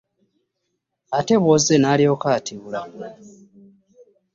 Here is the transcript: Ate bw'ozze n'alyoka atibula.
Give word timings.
Ate 1.17 1.35
bw'ozze 1.41 1.75
n'alyoka 1.79 2.27
atibula. 2.37 2.81